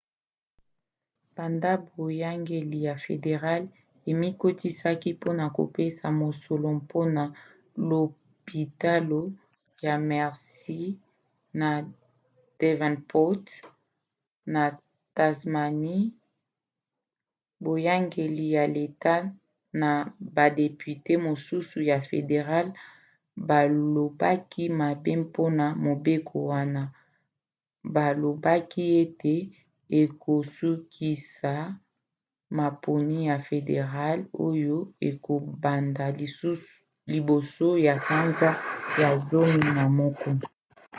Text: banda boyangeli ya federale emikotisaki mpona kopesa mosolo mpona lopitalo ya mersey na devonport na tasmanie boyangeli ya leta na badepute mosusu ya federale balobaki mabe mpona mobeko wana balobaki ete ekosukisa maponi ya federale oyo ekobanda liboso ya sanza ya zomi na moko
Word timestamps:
banda 1.35 1.71
boyangeli 1.85 2.77
ya 2.87 2.95
federale 3.05 3.67
emikotisaki 4.11 5.09
mpona 5.17 5.45
kopesa 5.57 6.05
mosolo 6.21 6.67
mpona 6.81 7.23
lopitalo 7.89 9.21
ya 9.85 9.93
mersey 10.09 10.83
na 11.59 11.69
devonport 12.59 13.45
na 14.53 14.61
tasmanie 15.17 16.03
boyangeli 17.63 18.45
ya 18.55 18.63
leta 18.75 19.15
na 19.81 19.89
badepute 20.35 21.13
mosusu 21.27 21.77
ya 21.91 21.97
federale 22.09 22.71
balobaki 23.47 24.63
mabe 24.79 25.11
mpona 25.23 25.65
mobeko 25.85 26.37
wana 26.51 26.83
balobaki 27.95 28.83
ete 29.03 29.35
ekosukisa 30.01 31.53
maponi 32.59 33.17
ya 33.29 33.35
federale 33.49 34.21
oyo 34.47 34.77
ekobanda 35.09 36.05
liboso 37.13 37.67
ya 37.87 37.95
sanza 38.07 38.49
ya 39.01 39.09
zomi 39.29 39.67
na 39.77 39.83
moko 39.99 40.29